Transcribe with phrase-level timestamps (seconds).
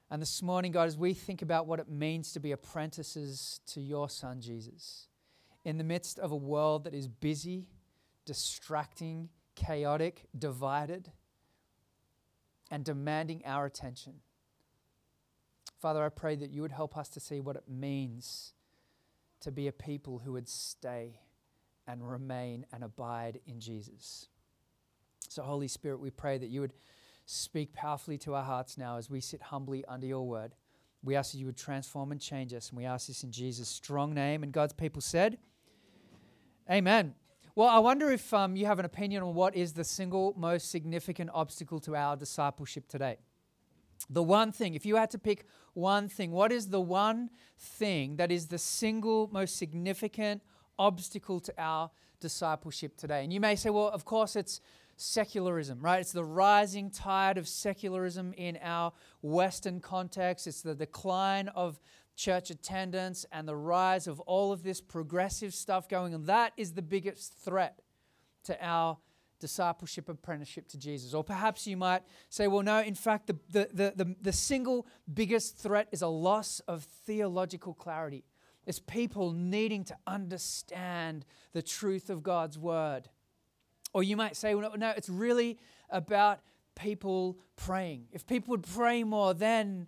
[0.10, 3.82] And this morning, God, as we think about what it means to be apprentices to
[3.82, 5.08] your Son, Jesus,
[5.66, 7.68] in the midst of a world that is busy,
[8.26, 11.12] distracting, chaotic, divided,
[12.72, 14.14] and demanding our attention.
[15.78, 18.54] Father, I pray that you would help us to see what it means
[19.42, 21.20] to be a people who would stay
[21.86, 24.28] and remain and abide in Jesus.
[25.30, 26.74] So, Holy Spirit, we pray that you would
[27.28, 30.56] speak powerfully to our hearts now as we sit humbly under your word.
[31.04, 33.68] We ask that you would transform and change us, and we ask this in Jesus'
[33.68, 34.44] strong name.
[34.44, 35.38] And God's people said,
[36.72, 37.14] Amen.
[37.54, 40.72] Well, I wonder if um, you have an opinion on what is the single most
[40.72, 43.18] significant obstacle to our discipleship today.
[44.10, 48.16] The one thing, if you had to pick one thing, what is the one thing
[48.18, 50.42] that is the single most significant
[50.80, 51.90] obstacle to our
[52.20, 53.24] discipleship today?
[53.24, 54.62] And you may say, well, of course, it's
[54.98, 56.00] secularism, right?
[56.00, 60.48] It's the rising tide of secularism in our Western context.
[60.48, 61.80] It's the decline of
[62.16, 66.26] church attendance and the rise of all of this progressive stuff going on.
[66.26, 67.80] That is the biggest threat
[68.46, 68.98] to our
[69.40, 71.14] discipleship apprenticeship to Jesus.
[71.14, 75.58] Or perhaps you might say, well, no, in fact, the, the, the, the, single biggest
[75.58, 78.24] threat is a loss of theological clarity.
[78.68, 83.10] It's people needing to understand the truth of God's word.
[83.94, 85.58] Or you might say, well, no, it's really
[85.90, 86.42] about
[86.76, 88.08] people praying.
[88.12, 89.88] If people would pray more, then,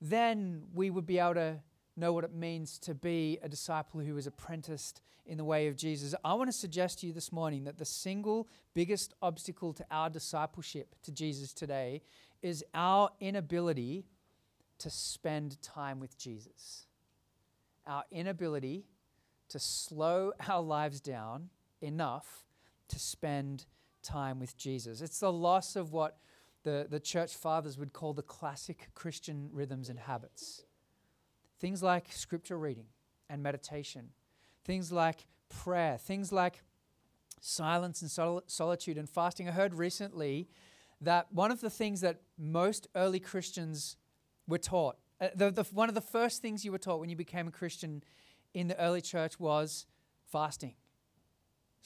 [0.00, 1.60] then we would be able to
[1.96, 5.74] know what it means to be a disciple who is apprenticed in the way of
[5.74, 6.14] Jesus.
[6.22, 10.10] I want to suggest to you this morning that the single biggest obstacle to our
[10.10, 12.02] discipleship to Jesus today
[12.42, 14.04] is our inability
[14.78, 16.85] to spend time with Jesus.
[17.86, 18.86] Our inability
[19.48, 22.44] to slow our lives down enough
[22.88, 23.66] to spend
[24.02, 25.00] time with Jesus.
[25.00, 26.18] It's the loss of what
[26.62, 30.64] the, the church fathers would call the classic Christian rhythms and habits.
[31.60, 32.86] Things like scripture reading
[33.30, 34.10] and meditation,
[34.64, 36.62] things like prayer, things like
[37.40, 39.48] silence and sol- solitude and fasting.
[39.48, 40.48] I heard recently
[41.00, 43.96] that one of the things that most early Christians
[44.48, 47.16] were taught, uh, the, the, one of the first things you were taught when you
[47.16, 48.02] became a Christian
[48.54, 49.86] in the early church was
[50.30, 50.74] fasting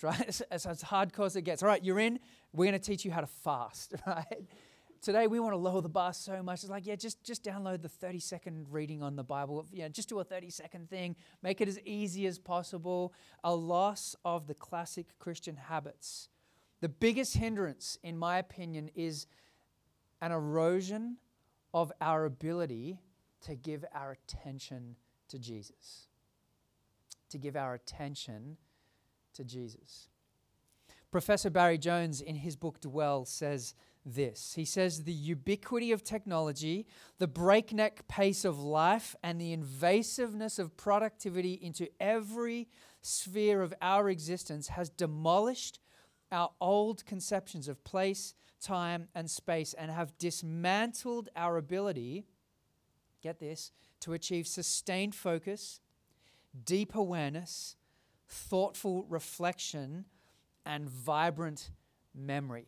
[0.03, 0.21] right?
[0.21, 1.63] It's, it's as hardcore as it gets.
[1.63, 2.19] All right, you're in.
[2.53, 4.45] We're going to teach you how to fast, right?
[5.03, 6.63] Today we want to lower the bar so much.
[6.63, 9.67] It's like, yeah, just just download the 30 second reading on the Bible.
[9.73, 11.17] Yeah, just do a 30 second thing.
[11.43, 13.15] Make it as easy as possible.
[13.43, 16.29] A loss of the classic Christian habits.
[16.83, 19.27] The biggest hindrance, in my opinion, is
[20.21, 21.17] an erosion
[21.73, 23.01] of our ability
[23.43, 24.97] to give our attention
[25.29, 26.09] to Jesus.
[27.31, 28.57] To give our attention
[29.35, 30.09] to Jesus.
[31.11, 33.75] Professor Barry Jones, in his book Dwell, says
[34.07, 34.55] this.
[34.55, 36.87] He says, The ubiquity of technology,
[37.19, 42.69] the breakneck pace of life, and the invasiveness of productivity into every
[43.03, 45.81] sphere of our existence has demolished
[46.31, 52.25] our old conceptions of place, time, and space and have dismantled our ability,
[53.21, 55.81] get this, to achieve sustained focus,
[56.65, 57.77] deep awareness,
[58.29, 60.07] thoughtful reflection,
[60.65, 61.71] and vibrant
[62.15, 62.67] memory.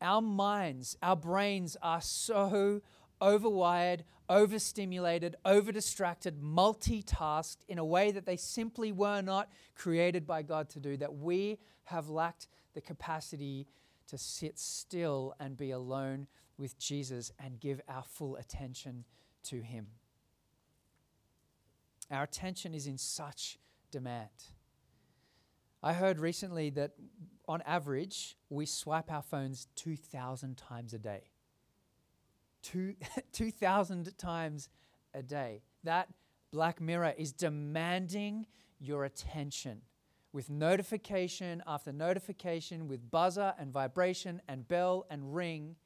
[0.00, 2.82] Our minds, our brains are so
[3.20, 10.68] overwired, overstimulated, overdistracted, multitasked in a way that they simply were not created by God
[10.70, 13.66] to do, that we have lacked the capacity
[14.08, 16.26] to sit still and be alone
[16.58, 19.04] with Jesus and give our full attention
[19.46, 19.88] to Him.
[22.10, 23.58] Our attention is in such
[23.90, 24.30] demand.
[25.82, 26.92] I heard recently that
[27.48, 31.30] on average, we swipe our phones 2,000 times a day.
[33.32, 34.68] 2,000 times
[35.14, 35.62] a day.
[35.84, 36.08] That
[36.50, 38.46] Black Mirror is demanding
[38.80, 39.82] your attention
[40.32, 45.76] with notification after notification, with buzzer and vibration and bell and ring.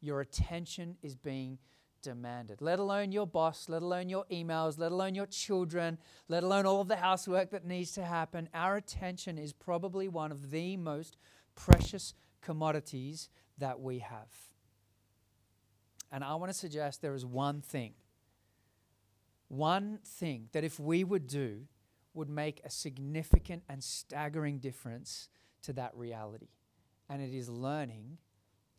[0.00, 1.58] Your attention is being
[2.02, 5.98] demanded, let alone your boss, let alone your emails, let alone your children,
[6.28, 8.48] let alone all of the housework that needs to happen.
[8.54, 11.16] Our attention is probably one of the most
[11.54, 13.28] precious commodities
[13.58, 14.32] that we have.
[16.10, 17.94] And I want to suggest there is one thing
[19.48, 21.62] one thing that if we would do
[22.14, 25.28] would make a significant and staggering difference
[25.62, 26.48] to that reality.
[27.08, 28.18] And it is learning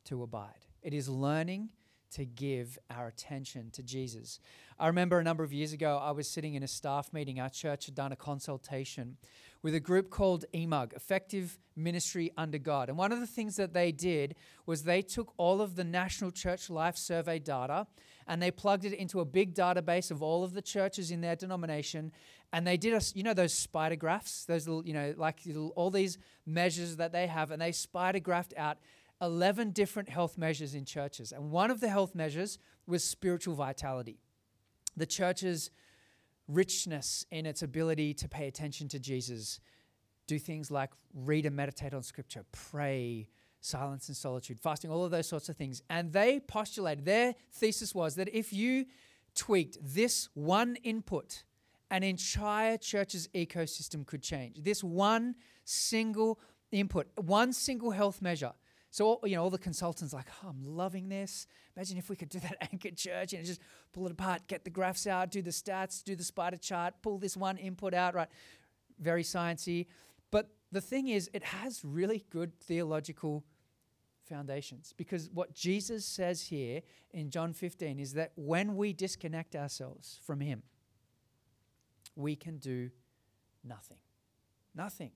[0.05, 0.65] to abide.
[0.81, 1.69] It is learning
[2.11, 4.39] to give our attention to Jesus.
[4.79, 7.39] I remember a number of years ago, I was sitting in a staff meeting.
[7.39, 9.17] Our church had done a consultation
[9.61, 12.87] with a group called EMUG, Effective Ministry Under God.
[12.89, 14.35] And one of the things that they did
[14.65, 17.87] was they took all of the National Church Life Survey data
[18.29, 21.35] and they plugged it into a big database of all of the churches in their
[21.35, 22.11] denomination.
[22.53, 25.41] And they did, us, you know, those spider graphs, those little, you know, like
[25.75, 28.77] all these measures that they have, and they spider graphed out
[29.21, 31.31] 11 different health measures in churches.
[31.31, 32.57] And one of the health measures
[32.87, 34.19] was spiritual vitality.
[34.95, 35.71] The church's
[36.47, 39.59] richness in its ability to pay attention to Jesus,
[40.27, 43.27] do things like read and meditate on scripture, pray,
[43.61, 45.81] silence and solitude, fasting, all of those sorts of things.
[45.89, 48.85] And they postulated, their thesis was that if you
[49.35, 51.43] tweaked this one input,
[51.91, 54.61] an entire church's ecosystem could change.
[54.61, 55.35] This one
[55.65, 56.39] single
[56.71, 58.53] input, one single health measure
[58.91, 61.45] so, you know, all the consultants like, oh, I'm loving this.
[61.75, 63.61] Imagine if we could do that anchored church and just
[63.93, 67.19] pull it apart, get the graphs out, do the stats, do the spider chart, pull
[67.19, 68.29] this one input out, right?
[68.99, 69.85] Very sciencey.
[70.31, 73.43] But the thing is, it has really good theological
[74.23, 76.81] foundations because what Jesus says here
[77.11, 80.63] in John 15 is that when we disconnect ourselves from Him,
[82.15, 82.89] we can do
[83.63, 83.99] nothing.
[84.75, 85.11] Nothing.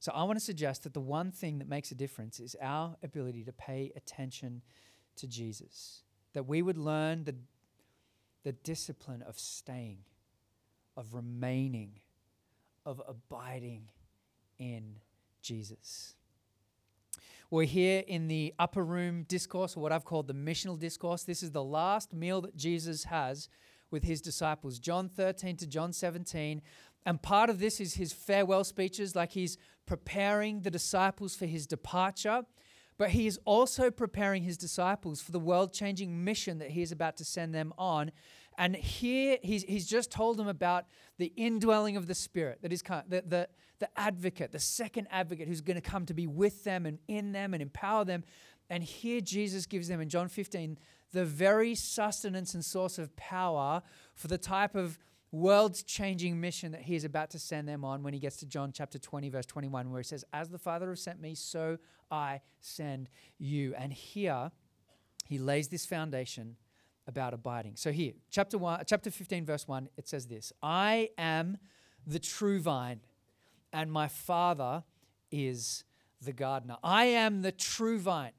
[0.00, 2.96] So I want to suggest that the one thing that makes a difference is our
[3.02, 4.62] ability to pay attention
[5.16, 6.02] to Jesus.
[6.32, 7.34] That we would learn the,
[8.42, 9.98] the discipline of staying,
[10.96, 12.00] of remaining,
[12.86, 13.90] of abiding
[14.58, 14.96] in
[15.42, 16.14] Jesus.
[17.50, 21.24] We're here in the upper room discourse, or what I've called the missional discourse.
[21.24, 23.50] This is the last meal that Jesus has
[23.90, 24.78] with his disciples.
[24.78, 26.62] John 13 to John 17
[27.06, 29.56] and part of this is his farewell speeches, like he's
[29.86, 32.42] preparing the disciples for his departure,
[32.98, 36.92] but he is also preparing his disciples for the world changing mission that he is
[36.92, 38.12] about to send them on.
[38.58, 40.84] And here he's, he's just told them about
[41.16, 43.48] the indwelling of the Spirit, that is kind of, the, the,
[43.78, 47.32] the advocate, the second advocate who's going to come to be with them and in
[47.32, 48.22] them and empower them.
[48.68, 50.78] And here Jesus gives them in John 15
[51.12, 53.82] the very sustenance and source of power
[54.14, 54.98] for the type of
[55.32, 58.46] world changing mission that he is about to send them on when he gets to
[58.46, 61.78] John chapter 20, verse 21, where he says, As the Father has sent me, so
[62.10, 63.74] I send you.
[63.76, 64.50] And here
[65.26, 66.56] he lays this foundation
[67.06, 67.76] about abiding.
[67.76, 71.58] So here, chapter 1, chapter 15, verse 1, it says this I am
[72.06, 73.00] the true vine,
[73.72, 74.84] and my Father
[75.30, 75.84] is
[76.20, 76.76] the gardener.
[76.82, 78.32] I am the true vine,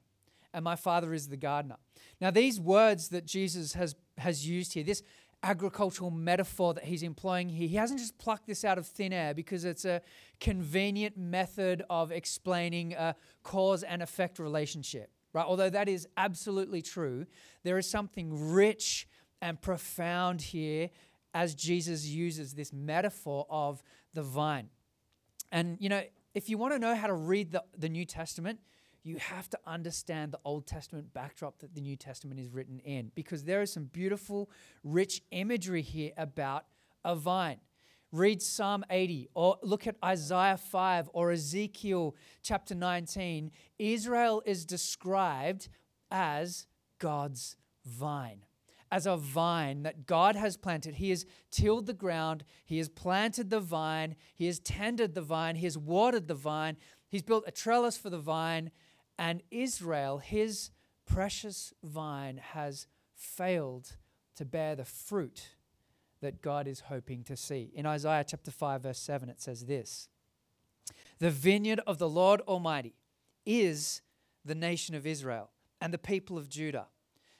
[0.52, 1.76] and my Father is the gardener.
[2.20, 5.02] Now, these words that Jesus has, has used here, this
[5.42, 7.68] agricultural metaphor that he's employing here.
[7.68, 10.00] He hasn't just plucked this out of thin air because it's a
[10.40, 15.44] convenient method of explaining a cause and effect relationship, right?
[15.44, 17.26] Although that is absolutely true,
[17.64, 19.08] there is something rich
[19.40, 20.90] and profound here
[21.34, 23.82] as Jesus uses this metaphor of
[24.14, 24.68] the vine.
[25.50, 26.02] And, you know,
[26.34, 28.60] if you want to know how to read the, the New Testament,
[29.04, 33.10] you have to understand the Old Testament backdrop that the New Testament is written in
[33.14, 34.50] because there is some beautiful,
[34.84, 36.66] rich imagery here about
[37.04, 37.58] a vine.
[38.12, 43.50] Read Psalm 80 or look at Isaiah 5 or Ezekiel chapter 19.
[43.78, 45.68] Israel is described
[46.10, 46.66] as
[46.98, 48.44] God's vine
[48.92, 50.96] as a vine that God has planted.
[50.96, 55.56] He has tilled the ground, He has planted the vine, He has tended the vine,
[55.56, 56.76] He has watered the vine,
[57.08, 58.70] He's built a trellis for the vine,
[59.22, 60.72] and Israel, his
[61.06, 63.92] precious vine, has failed
[64.34, 65.50] to bear the fruit
[66.20, 67.70] that God is hoping to see.
[67.72, 70.08] In Isaiah chapter 5, verse 7, it says this
[71.20, 72.96] The vineyard of the Lord Almighty
[73.46, 74.02] is
[74.44, 75.50] the nation of Israel,
[75.80, 76.88] and the people of Judah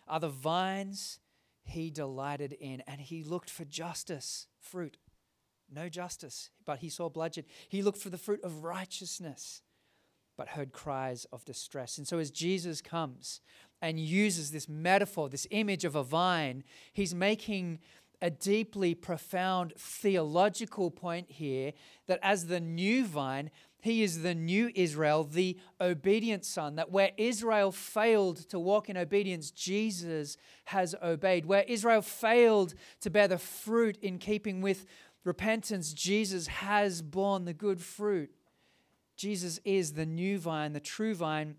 [0.06, 1.18] are the vines
[1.64, 4.98] he delighted in, and he looked for justice, fruit.
[5.68, 7.46] No justice, but he saw bloodshed.
[7.68, 9.62] He looked for the fruit of righteousness
[10.42, 11.99] but heard cries of distress.
[11.99, 13.40] And so, as Jesus comes
[13.80, 17.78] and uses this metaphor, this image of a vine, he's making
[18.20, 21.75] a deeply profound theological point here
[22.08, 26.75] that as the new vine, he is the new Israel, the obedient son.
[26.75, 31.46] That where Israel failed to walk in obedience, Jesus has obeyed.
[31.46, 34.87] Where Israel failed to bear the fruit in keeping with
[35.22, 38.34] repentance, Jesus has borne the good fruit.
[39.22, 41.54] Jesus is the new vine, the true vine,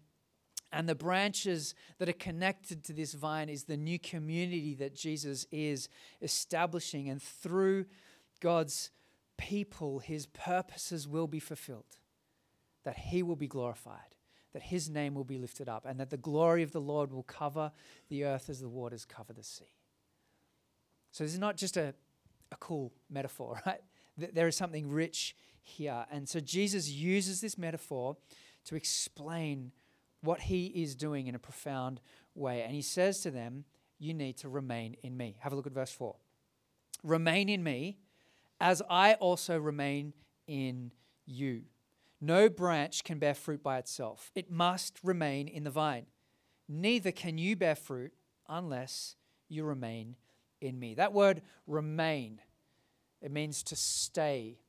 [0.74, 5.48] And the branches that are connected to this vine is the new community that Jesus
[5.50, 5.88] is
[6.22, 7.08] establishing.
[7.08, 7.86] And through
[8.42, 8.92] God's
[9.38, 11.96] people, his purposes will be fulfilled,
[12.84, 14.14] that he will be glorified,
[14.52, 17.24] that his name will be lifted up, and that the glory of the Lord will
[17.24, 17.72] cover
[18.10, 19.72] the earth as the waters cover the sea.
[21.14, 21.94] So this is not just a,
[22.52, 23.80] a cool metaphor, right?
[24.18, 26.06] There is something rich here.
[26.12, 28.18] And so Jesus uses this metaphor
[28.66, 29.72] to explain
[30.22, 32.00] what he is doing in a profound
[32.36, 32.62] way.
[32.62, 33.66] And he says to them,
[34.00, 35.38] You need to remain in me.
[35.40, 36.16] Have a look at verse 4.
[37.04, 37.98] Remain in me
[38.60, 40.14] as I also remain
[40.48, 40.92] in
[41.26, 41.64] you.
[42.22, 46.06] No branch can bear fruit by itself, it must remain in the vine.
[46.70, 48.14] Neither can you bear fruit
[48.48, 49.18] unless
[49.50, 50.16] you remain
[50.62, 50.94] in me.
[50.94, 52.40] That word remain,
[53.22, 54.60] it means to stay,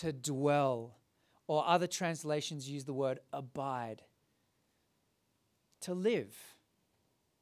[0.00, 0.96] to dwell,
[1.46, 4.02] or other translations use the word abide
[5.80, 6.36] to live,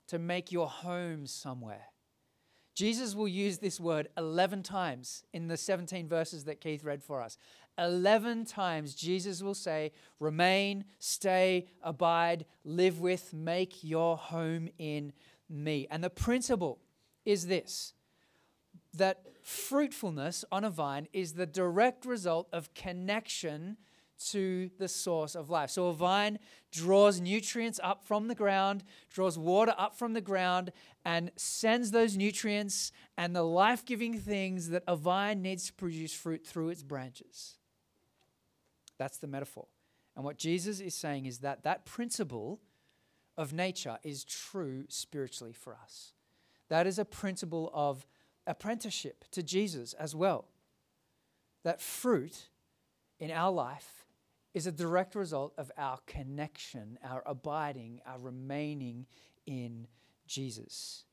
[0.08, 1.86] to make your home somewhere.
[2.75, 7.22] Jesus will use this word 11 times in the 17 verses that Keith read for
[7.22, 7.38] us.
[7.78, 15.12] 11 times Jesus will say, Remain, stay, abide, live with, make your home in
[15.48, 15.86] me.
[15.90, 16.78] And the principle
[17.25, 17.94] is this
[18.94, 23.76] that fruitfulness on a vine is the direct result of connection
[24.19, 25.71] to the source of life.
[25.71, 26.41] So a vine
[26.73, 30.73] draws nutrients up from the ground, draws water up from the ground,
[31.05, 36.12] and sends those nutrients and the life giving things that a vine needs to produce
[36.12, 37.55] fruit through its branches.
[38.99, 39.69] That's the metaphor.
[40.17, 42.59] And what Jesus is saying is that that principle
[43.37, 46.15] of nature is true spiritually for us.
[46.69, 48.09] That is a principle of
[48.47, 50.47] apprenticeship to Jesus as well.
[51.65, 52.49] That fruit
[53.19, 54.07] in our life
[54.55, 59.07] is a direct result of our connection, our abiding, our remaining
[59.47, 59.87] in
[60.26, 61.05] Jesus.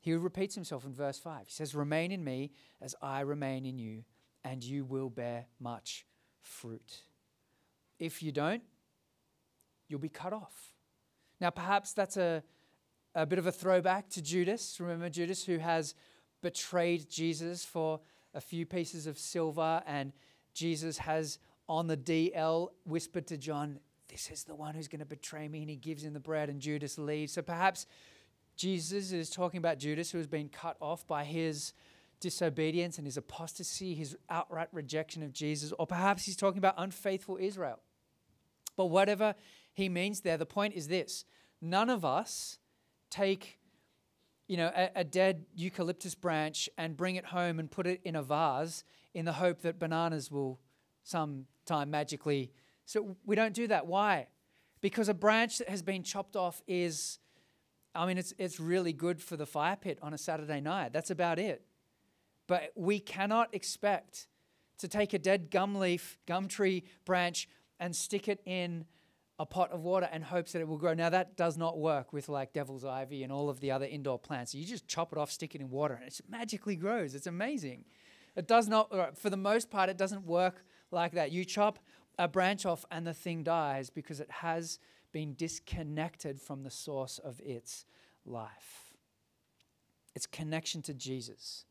[0.00, 1.46] He repeats himself in verse 5.
[1.46, 4.04] He says, Remain in me as I remain in you,
[4.44, 6.06] and you will bear much
[6.42, 7.02] fruit.
[7.98, 8.62] If you don't,
[9.88, 10.72] you'll be cut off.
[11.40, 12.42] Now, perhaps that's a,
[13.14, 14.78] a bit of a throwback to Judas.
[14.80, 15.94] Remember Judas, who has
[16.40, 18.00] betrayed Jesus for
[18.34, 20.12] a few pieces of silver, and
[20.54, 23.78] Jesus has on the DL whispered to John,
[24.08, 25.60] This is the one who's going to betray me.
[25.60, 27.32] And he gives him the bread, and Judas leaves.
[27.32, 27.86] So perhaps
[28.56, 31.74] Jesus is talking about Judas, who has been cut off by his
[32.20, 35.72] disobedience and his apostasy, his outright rejection of Jesus.
[35.78, 37.78] Or perhaps he's talking about unfaithful Israel.
[38.76, 39.34] But whatever
[39.74, 41.24] he means there, the point is this
[41.60, 42.58] none of us
[43.10, 43.58] take
[44.48, 48.16] you know, a, a, dead eucalyptus branch and bring it home and put it in
[48.16, 48.82] a vase
[49.14, 50.58] in the hope that bananas will
[51.04, 52.50] sometime magically.
[52.86, 53.86] So we don't do that.
[53.86, 54.28] Why?
[54.80, 57.18] Because a branch that has been chopped off is,
[57.94, 60.92] I mean, it's, it's really good for the fire pit on a Saturday night.
[60.94, 61.62] That's about it.
[62.46, 64.28] But we cannot expect
[64.78, 68.86] to take a dead gum leaf, gum tree branch and stick it in
[69.38, 70.94] a pot of water and hopes that it will grow.
[70.94, 74.18] Now that does not work with like devil's ivy and all of the other indoor
[74.18, 74.54] plants.
[74.54, 77.14] You just chop it off, stick it in water, and it magically grows.
[77.14, 77.84] It's amazing.
[78.34, 81.30] It does not, for the most part, it doesn't work like that.
[81.30, 81.78] You chop
[82.18, 84.78] a branch off and the thing dies because it has
[85.12, 87.84] been disconnected from the source of its
[88.26, 88.92] life.
[90.14, 91.64] It's connection to Jesus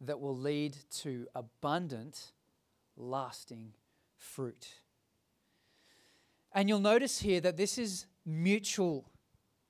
[0.00, 2.32] that will lead to abundant,
[2.96, 3.72] lasting
[4.14, 4.68] fruit.
[6.56, 9.10] And you'll notice here that this is mutual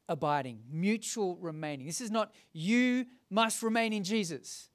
[0.09, 1.85] abiding, mutual remaining.
[1.85, 4.71] This is not you must remain in Jesus.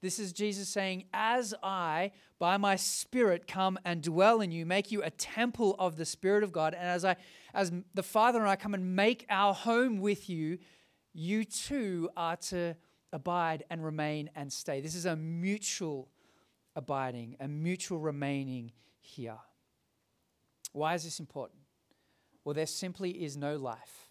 [0.00, 4.90] This is Jesus saying, As I, by my Spirit, come and dwell in you, make
[4.90, 7.16] you a temple of the Spirit of God, and as I,
[7.52, 10.56] as the Father and I come and make our home with you,
[11.12, 12.74] you too are to
[13.12, 14.80] abide and remain and stay.
[14.80, 16.08] This is a mutual
[16.74, 19.36] abiding, a mutual remaining here.
[20.72, 21.60] Why is this important?
[22.44, 24.08] Well, there simply is no life.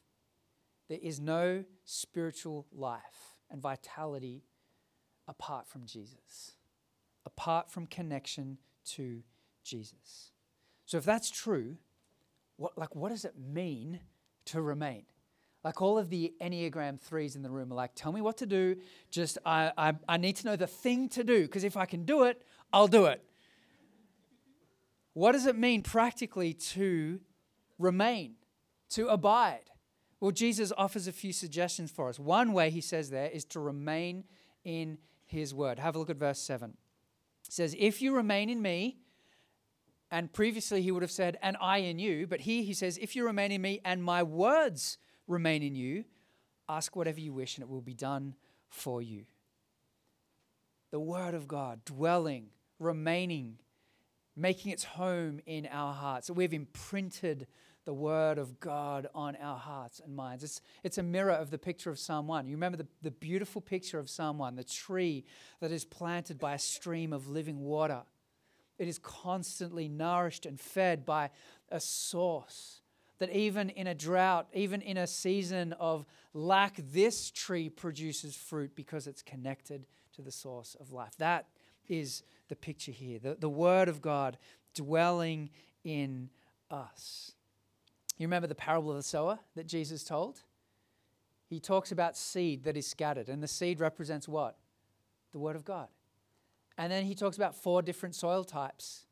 [0.87, 4.43] There is no spiritual life and vitality
[5.27, 6.53] apart from Jesus,
[7.25, 9.21] apart from connection to
[9.63, 10.31] Jesus.
[10.85, 11.77] So if that's true,
[12.57, 13.99] what, like, what does it mean
[14.45, 15.03] to remain?
[15.63, 18.45] Like all of the Enneagram threes in the room are like, tell me what to
[18.45, 18.77] do.
[19.11, 22.05] Just, I, I, I need to know the thing to do, because if I can
[22.05, 22.41] do it,
[22.73, 23.23] I'll do it.
[25.13, 27.19] What does it mean practically to
[27.77, 28.35] remain,
[28.91, 29.71] to abide?
[30.19, 32.19] Well, Jesus offers a few suggestions for us.
[32.19, 34.25] One way he says there is to remain
[34.63, 35.79] in his word.
[35.79, 36.71] Have a look at verse 7.
[37.47, 38.99] It says, If you remain in me,
[40.11, 42.25] And previously he would have said, and I in you.
[42.25, 44.97] But here he says, if you remain in me and my words
[45.27, 46.05] remain in you,
[46.67, 48.35] ask whatever you wish and it will be done
[48.69, 49.25] for you.
[50.91, 52.47] The word of God dwelling,
[52.79, 53.59] remaining,
[54.39, 56.29] making its home in our hearts.
[56.29, 57.47] We've imprinted
[57.85, 60.43] the word of God on our hearts and minds.
[60.43, 62.47] It's, it's a mirror of the picture of Psalm 1.
[62.47, 65.25] You remember the, the beautiful picture of Psalm 1, the tree
[65.59, 68.03] that is planted by a stream of living water.
[68.77, 71.31] It is constantly nourished and fed by
[71.69, 72.81] a source
[73.19, 78.75] that even in a drought, even in a season of lack, this tree produces fruit
[78.75, 81.13] because it's connected to the source of life.
[81.17, 81.47] That
[81.89, 84.37] is the picture here the, the Word of God
[84.73, 85.49] dwelling
[85.83, 86.29] in
[86.71, 87.33] us.
[88.17, 90.41] You remember the parable of the sower that Jesus told?
[91.49, 94.57] He talks about seed that is scattered, and the seed represents what?
[95.31, 95.87] The Word of God.
[96.77, 99.05] And then he talks about four different soil types.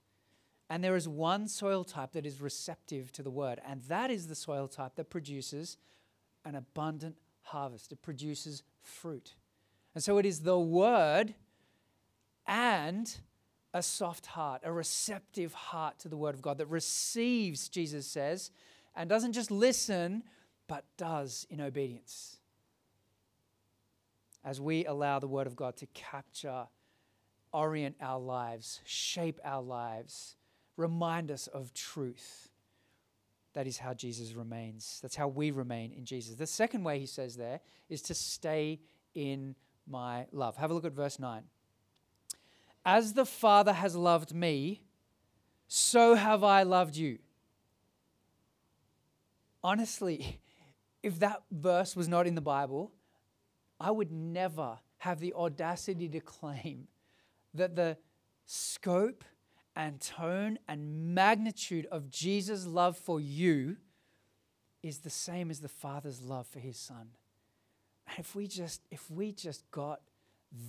[0.69, 4.27] And there is one soil type that is receptive to the word, and that is
[4.27, 5.77] the soil type that produces
[6.45, 7.91] an abundant harvest.
[7.91, 9.35] It produces fruit.
[9.95, 11.35] And so it is the word
[12.47, 13.15] and
[13.73, 18.51] a soft heart, a receptive heart to the word of God that receives, Jesus says,
[18.95, 20.23] and doesn't just listen,
[20.67, 22.37] but does in obedience.
[24.43, 26.67] As we allow the word of God to capture
[27.51, 30.35] orient our lives, shape our lives,
[30.77, 32.49] remind us of truth.
[33.53, 34.99] That is how Jesus remains.
[35.01, 36.35] That's how we remain in Jesus.
[36.35, 38.79] The second way he says there is to stay
[39.15, 39.55] in
[39.87, 40.57] my love.
[40.57, 41.43] Have a look at verse 9.
[42.89, 44.81] As the Father has loved me,
[45.67, 47.19] so have I loved you.
[49.61, 50.39] Honestly,
[51.03, 52.93] if that verse was not in the Bible,
[53.77, 56.87] I would never have the audacity to claim
[57.53, 57.97] that the
[58.45, 59.25] scope
[59.75, 63.75] and tone and magnitude of Jesus' love for you
[64.81, 67.09] is the same as the Father's love for his Son.
[68.07, 69.99] And if we just, if we just got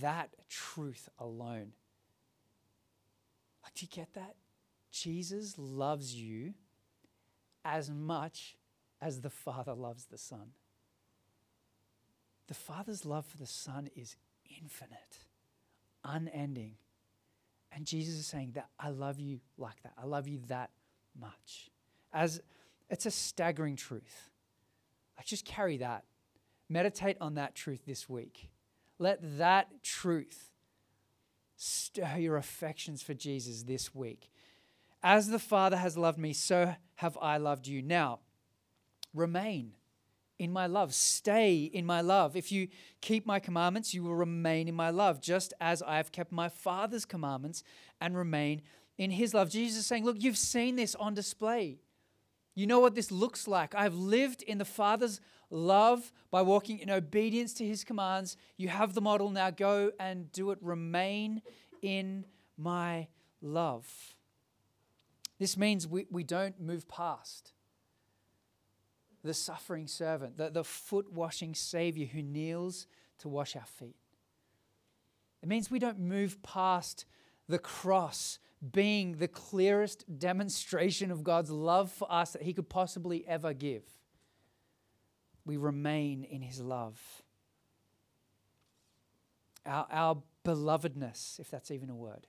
[0.00, 1.75] that truth alone,
[3.68, 4.34] like, do you get that?
[4.90, 6.54] Jesus loves you
[7.64, 8.57] as much
[9.00, 10.52] as the Father loves the Son.
[12.46, 14.16] The Father's love for the Son is
[14.59, 15.18] infinite
[16.02, 16.76] unending.
[17.70, 19.92] And Jesus is saying that I love you like that.
[19.98, 20.70] I love you that
[21.20, 21.68] much.
[22.11, 22.40] As
[22.88, 24.31] it's a staggering truth.
[25.18, 26.04] Like just carry that.
[26.70, 28.48] Meditate on that truth this week.
[28.98, 30.50] Let that truth
[31.59, 34.31] stir your affections for Jesus this week.
[35.03, 37.83] As the Father has loved me, so have I loved you.
[37.83, 38.21] Now,
[39.12, 39.73] remain
[40.38, 40.94] in my love.
[40.94, 42.37] Stay in my love.
[42.37, 42.68] If you
[43.01, 46.49] keep my commandments, you will remain in my love, just as I have kept my
[46.49, 47.64] Father's commandments
[48.01, 48.62] and remain
[48.97, 49.51] in his love.
[49.51, 51.81] Jesus is saying, Look, you've seen this on display.
[52.59, 53.77] You know what this looks like.
[53.77, 58.37] I've lived in the Father's love by walking in obedience to his commands.
[58.57, 59.31] You have the model.
[59.31, 60.59] Now go and do it.
[60.61, 61.40] Remain
[61.83, 62.25] in
[62.57, 63.07] my
[63.40, 63.87] love.
[65.38, 67.53] This means we, we don't move past
[69.23, 72.88] the suffering servant, the, the foot washing Savior who kneels
[73.21, 73.94] to wash our feet.
[75.44, 77.05] It means we don't move past
[77.49, 78.40] the cross
[78.73, 83.85] being the clearest demonstration of God's love for us that He could possibly ever give.
[85.44, 87.01] We remain in His love.
[89.64, 92.27] Our, our belovedness, if that's even a word,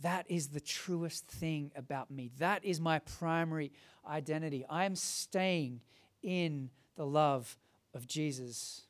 [0.00, 2.30] that is the truest thing about me.
[2.38, 3.72] That is my primary
[4.08, 4.64] identity.
[4.68, 5.80] I am staying
[6.22, 7.56] in the love
[7.94, 8.82] of Jesus.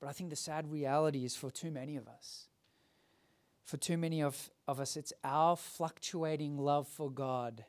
[0.00, 2.48] But I think the sad reality is for too many of us.
[3.64, 7.64] For too many of, of us, it's our fluctuating love for God,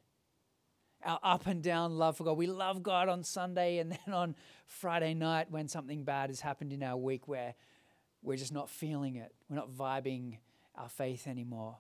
[1.04, 2.38] our up and down love for God.
[2.38, 4.36] We love God on Sunday, and then on
[4.68, 7.56] Friday night, when something bad has happened in our week where
[8.22, 10.38] we're just not feeling it, we're not vibing
[10.76, 11.78] our faith anymore.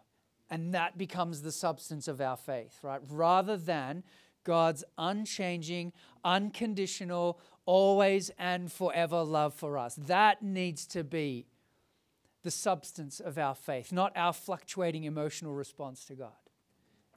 [0.49, 3.01] And that becomes the substance of our faith, right?
[3.09, 4.03] Rather than
[4.43, 5.91] God's unchanging,
[6.23, 9.95] unconditional, always and forever love for us.
[9.95, 11.47] That needs to be
[12.45, 16.29] the substance of our faith, not our fluctuating emotional response to God.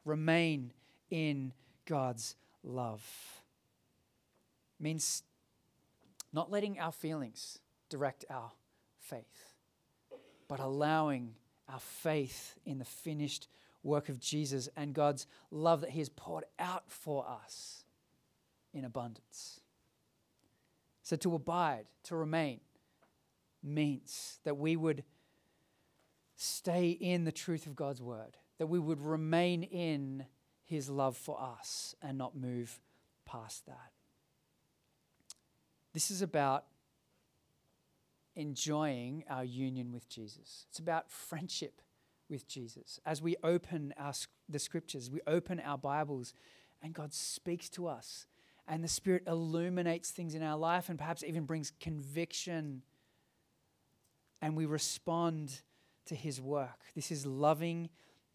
[0.07, 0.73] Remain
[1.11, 1.53] in
[1.85, 3.05] God's love.
[4.81, 5.23] Means
[6.33, 7.59] not letting our feelings
[7.91, 8.53] direct our
[8.99, 9.53] faith,
[10.49, 11.35] but allowing
[11.69, 13.49] our faith in the finished
[13.83, 17.85] work of Jesus and God's love that He has poured out for us
[18.73, 19.61] in abundance.
[21.03, 22.61] So to abide, to remain,
[23.63, 25.05] means that we would
[26.39, 30.25] stay in the truth of God's word, that we would remain in
[30.65, 32.81] his love for us and not move
[33.27, 33.91] past that.
[35.93, 36.67] This is about
[38.37, 40.67] enjoying our union with Jesus.
[40.71, 41.83] It's about friendship
[42.31, 43.01] with Jesus.
[43.05, 44.13] As we open our,
[44.49, 46.35] the scriptures, we open our Bibles,
[46.81, 48.27] and God speaks to us,
[48.69, 52.83] and the Spirit illuminates things in our life and perhaps even brings conviction,
[54.41, 55.63] and we respond
[56.09, 56.81] to His work.
[56.95, 57.89] This is loving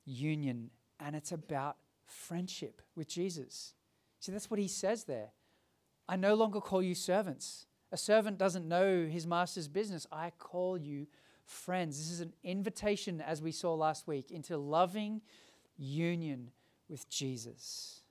[0.06, 3.74] union, and it's about friendship with Jesus.
[4.20, 5.32] See, that's what He says there.
[6.08, 7.66] I no longer call you servants.
[7.92, 10.08] A servant doesn't know his master's business.
[10.12, 11.06] I call you
[11.46, 11.98] friends.
[11.98, 15.22] This is an invitation, as we saw last week, into loving
[15.78, 16.50] union
[16.90, 18.02] with Jesus.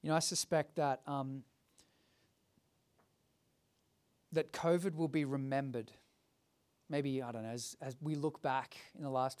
[0.00, 1.44] You know, I suspect that um,
[4.32, 5.92] that COVID will be remembered.
[6.92, 9.40] Maybe I don't know as as we look back in the last,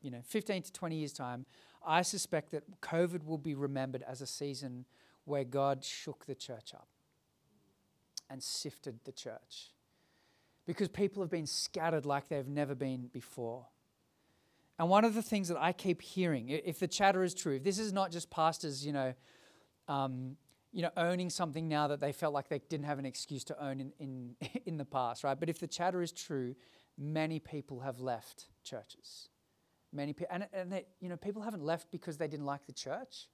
[0.00, 1.44] you know, 15 to 20 years time.
[1.86, 4.86] I suspect that COVID will be remembered as a season
[5.26, 6.88] where God shook the church up
[8.30, 9.74] and sifted the church
[10.66, 13.66] because people have been scattered like they've never been before.
[14.78, 17.62] And one of the things that I keep hearing, if the chatter is true, if
[17.62, 19.14] this is not just pastors, you know,
[19.86, 20.36] um,
[20.72, 23.64] you know, owning something now that they felt like they didn't have an excuse to
[23.64, 25.38] own in, in, in the past, right?
[25.38, 26.54] But if the chatter is true,
[26.98, 29.28] many people have left churches.
[29.92, 32.72] Many people, and, and they, you know, people haven't left because they didn't like the
[32.72, 33.28] church.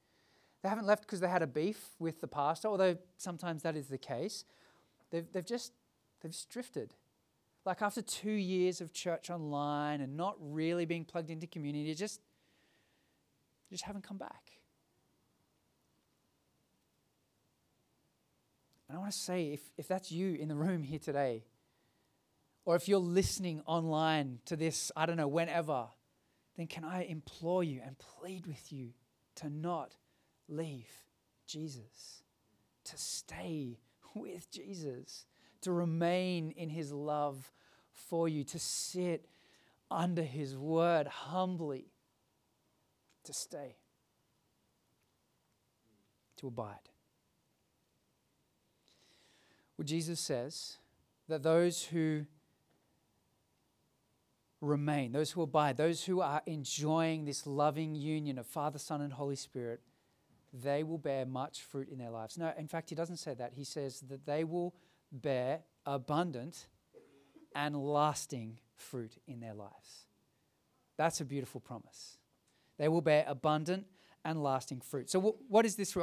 [0.63, 3.89] They haven't left because they had a beef with the pastor, although sometimes that is
[3.89, 4.45] the case.
[5.11, 5.73] They've, they've just
[6.21, 6.95] they've just drifted.
[7.65, 12.21] Like after two years of church online and not really being plugged into community, just,
[13.71, 14.53] just haven't come back.
[18.89, 21.45] And I want to say if, if that's you in the room here today,
[22.65, 25.87] or if you're listening online to this, I don't know, whenever,
[26.57, 28.91] then can I implore you and plead with you
[29.37, 29.97] to not
[30.49, 30.91] leave
[31.47, 32.23] Jesus,
[32.85, 33.79] to stay
[34.15, 35.27] with Jesus
[35.63, 37.51] to remain in his love
[37.93, 39.27] for you, to sit
[39.91, 41.87] under his word humbly,
[43.25, 43.77] to stay,
[46.37, 46.91] to abide.
[49.77, 50.79] Well, Jesus says
[51.29, 52.27] that those who
[54.63, 59.13] remain, those who abide, those who are enjoying this loving union of Father, Son, and
[59.13, 59.81] Holy Spirit,
[60.53, 62.39] they will bear much fruit in their lives.
[62.39, 63.53] No, in fact, he doesn't say that.
[63.55, 64.75] He says that they will
[65.11, 66.69] bear abundant
[67.55, 70.07] and lasting fruit in their lives.
[70.97, 72.19] That's a beautiful promise.
[72.79, 73.87] They will bear abundant
[74.25, 75.11] and lasting fruit.
[75.11, 75.97] So, what is this?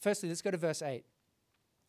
[0.00, 1.04] Firstly, let's go to verse 8.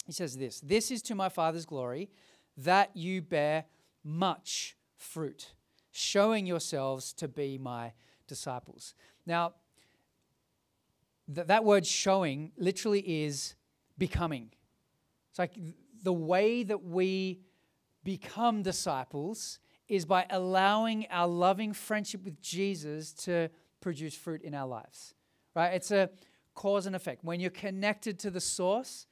[0.05, 2.09] He says this This is to my Father's glory
[2.57, 3.65] that you bear
[4.03, 5.53] much fruit,
[5.97, 7.91] showing yourselves to be my
[8.27, 8.93] disciples.
[9.25, 9.53] Now,
[11.33, 13.55] th- that word showing literally is
[13.97, 14.51] becoming.
[15.31, 15.57] It's like
[16.03, 17.39] the way that we
[18.03, 23.49] become disciples is by allowing our loving friendship with Jesus to
[23.81, 25.15] produce fruit in our lives.
[25.55, 25.73] Right?
[25.73, 26.11] It's a
[26.53, 27.23] cause and effect.
[27.23, 29.07] When you're connected to the source,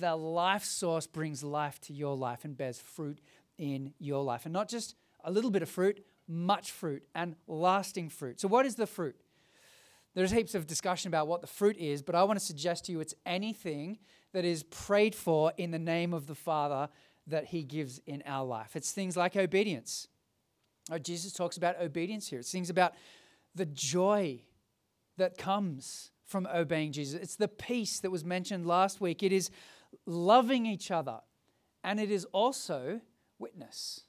[0.00, 3.20] the life source brings life to your life and bears fruit
[3.56, 4.46] in your life.
[4.46, 8.40] And not just a little bit of fruit, much fruit and lasting fruit.
[8.40, 9.16] So, what is the fruit?
[10.14, 12.92] There's heaps of discussion about what the fruit is, but I want to suggest to
[12.92, 13.98] you it's anything
[14.32, 16.88] that is prayed for in the name of the Father
[17.26, 18.76] that He gives in our life.
[18.76, 20.08] It's things like obedience.
[20.90, 22.38] Oh, Jesus talks about obedience here.
[22.38, 22.94] It's things about
[23.54, 24.42] the joy
[25.16, 27.20] that comes from obeying Jesus.
[27.20, 29.22] It's the peace that was mentioned last week.
[29.22, 29.50] It is
[30.06, 31.20] loving each other.
[31.82, 33.00] And it is also
[33.38, 34.02] witness.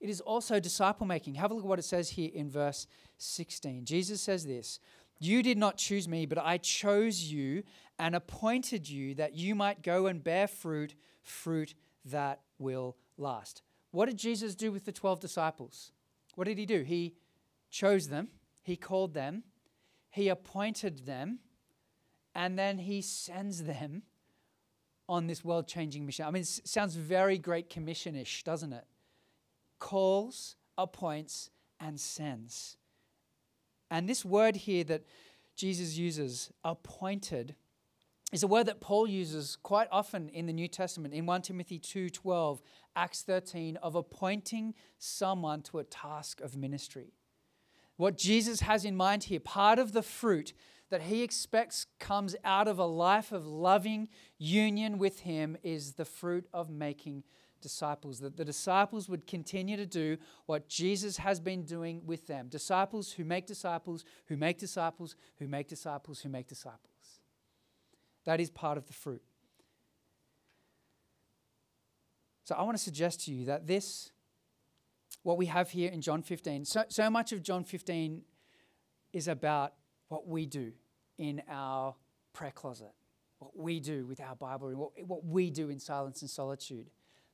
[0.00, 1.34] It is also disciple making.
[1.34, 2.86] Have a look at what it says here in verse
[3.18, 3.84] 16.
[3.84, 4.78] Jesus says this
[5.18, 7.64] You did not choose me, but I chose you
[7.98, 13.62] and appointed you that you might go and bear fruit, fruit that will last.
[13.90, 15.92] What did Jesus do with the 12 disciples?
[16.36, 16.82] What did he do?
[16.82, 17.16] He
[17.70, 18.28] chose them,
[18.62, 19.42] he called them,
[20.10, 21.40] he appointed them,
[22.34, 24.02] and then he sends them
[25.08, 26.24] on this world changing mission.
[26.26, 28.84] I mean, it sounds very great commission ish, doesn't it?
[29.78, 32.76] Calls, appoints, and sends.
[33.90, 35.04] And this word here that
[35.56, 37.54] Jesus uses, appointed,
[38.32, 41.78] is a word that Paul uses quite often in the New Testament in 1 Timothy
[41.78, 42.60] 2:12,
[42.94, 47.14] Acts 13 of appointing someone to a task of ministry.
[47.96, 50.52] What Jesus has in mind here, part of the fruit
[50.90, 56.04] that he expects comes out of a life of loving union with him is the
[56.04, 57.24] fruit of making
[57.60, 62.48] disciples, that the disciples would continue to do what Jesus has been doing with them.
[62.48, 67.20] Disciples who make disciples, who make disciples, who make disciples, who make disciples.
[68.24, 69.22] That is part of the fruit.
[72.44, 74.10] So I want to suggest to you that this,
[75.22, 78.22] what we have here in John 15, so, so much of John 15
[79.12, 79.74] is about
[80.08, 80.72] what we do
[81.18, 81.94] in our
[82.32, 82.92] prayer closet,
[83.38, 84.70] what we do with our Bible,
[85.06, 86.90] what we do in silence and solitude.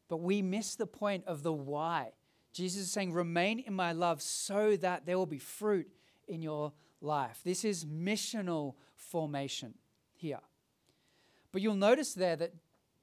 [0.08, 2.12] But we miss the point of the why.
[2.52, 5.88] Jesus is saying, Remain in my love so that there will be fruit
[6.28, 7.40] in your life.
[7.44, 9.74] This is missional formation
[10.12, 10.40] here.
[11.52, 12.54] But you'll notice there that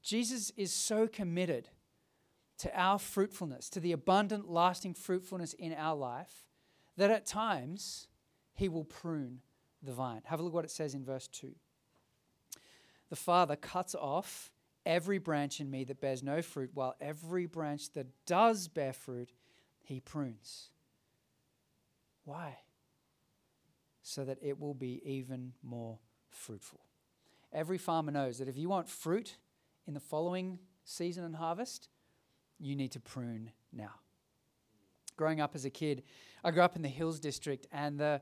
[0.02, 1.70] Jesus is so committed
[2.60, 6.46] to our fruitfulness, to the abundant, lasting fruitfulness in our life,
[6.98, 8.08] that at times
[8.54, 9.40] he will prune
[9.82, 10.22] the vine.
[10.26, 11.54] Have a look what it says in verse 2.
[13.10, 14.52] The Father cuts off
[14.86, 19.32] every branch in me that bears no fruit, while every branch that does bear fruit,
[19.82, 20.70] he prunes.
[22.26, 22.60] Why?
[24.02, 26.82] So that it will be even more fruitful.
[27.54, 29.38] Every farmer knows that if you want fruit
[29.88, 31.90] in the following season and harvest,
[32.60, 33.92] you need to prune now.
[35.18, 36.04] Growing up as a kid,
[36.44, 38.22] I grew up in the Hills District, and the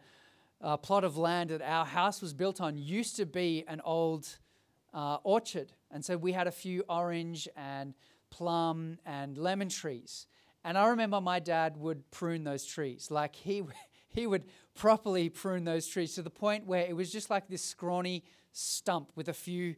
[0.61, 4.27] uh, plot of land that our house was built on used to be an old
[4.93, 5.71] uh, orchard.
[5.91, 7.93] And so we had a few orange and
[8.29, 10.27] plum and lemon trees.
[10.63, 13.09] And I remember my dad would prune those trees.
[13.09, 13.63] Like he,
[14.09, 17.63] he would properly prune those trees to the point where it was just like this
[17.63, 19.75] scrawny stump with a few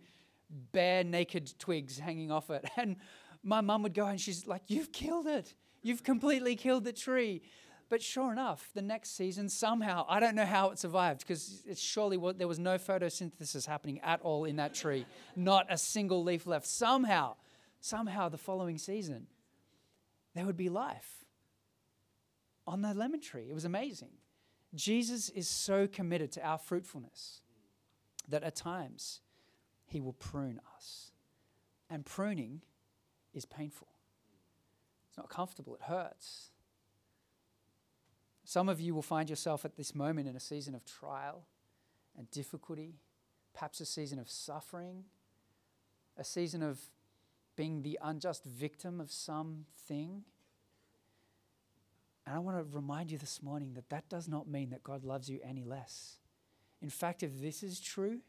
[0.72, 2.66] bare, naked twigs hanging off it.
[2.78, 2.98] And
[3.44, 5.56] my mum would go and she's like, You've killed it.
[5.82, 7.42] You've completely killed the tree.
[7.92, 11.82] But sure enough, the next season, somehow, I don't know how it survived because it's
[11.82, 16.48] surely there was no photosynthesis happening at all in that tree, not a single leaf
[16.48, 16.66] left.
[16.66, 17.36] Somehow,
[17.82, 19.28] somehow, the following season,
[20.34, 21.26] there would be life
[22.66, 23.48] on the lemon tree.
[23.50, 24.14] It was amazing.
[24.74, 27.42] Jesus is so committed to our fruitfulness
[28.30, 29.20] that at times
[29.84, 31.12] he will prune us.
[31.90, 32.62] And pruning
[33.34, 33.90] is painful,
[35.10, 36.52] it's not comfortable, it hurts.
[38.52, 41.46] Some of you will find yourself at this moment in a season of trial
[42.18, 42.96] and difficulty,
[43.54, 45.06] perhaps a season of suffering,
[46.18, 46.78] a season of
[47.56, 50.26] being the unjust victim of something.
[52.28, 55.06] And I want to remind you this morning that that does not mean that God
[55.06, 56.18] loves you any less.
[56.82, 58.20] In fact, if this is true,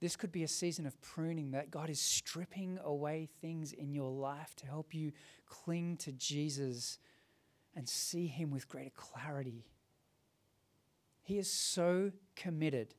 [0.00, 4.12] this could be a season of pruning that God is stripping away things in your
[4.12, 5.10] life to help you
[5.44, 7.00] cling to Jesus
[7.78, 9.64] and see Him with greater clarity.
[11.22, 12.96] He is so committed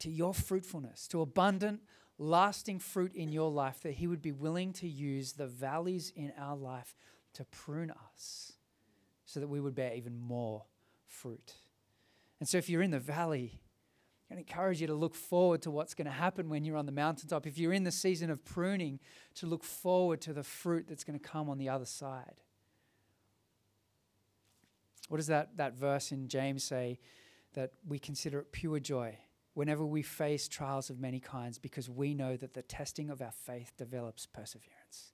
[0.00, 1.80] to your fruitfulness, to abundant,
[2.18, 6.32] lasting fruit in your life, that He would be willing to use the valleys in
[6.36, 6.96] our life
[7.34, 8.54] to prune us
[9.24, 10.64] so that we would bear even more
[11.06, 11.54] fruit.
[12.40, 13.60] And so, if you're in the valley,
[14.28, 16.92] I encourage you to look forward to what's going to happen when you're on the
[16.92, 17.46] mountaintop.
[17.46, 18.98] If you're in the season of pruning,
[19.36, 22.40] to look forward to the fruit that's going to come on the other side.
[25.08, 26.98] What does that, that verse in James say?
[27.54, 29.18] That we consider it pure joy
[29.54, 33.32] whenever we face trials of many kinds because we know that the testing of our
[33.32, 35.12] faith develops perseverance.